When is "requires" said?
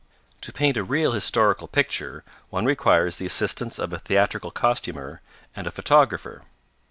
2.65-3.17